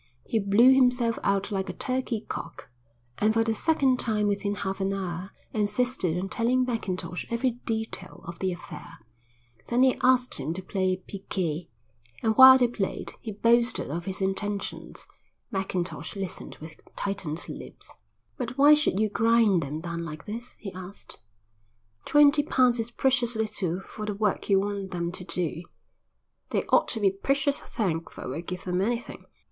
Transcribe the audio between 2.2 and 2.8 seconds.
cock,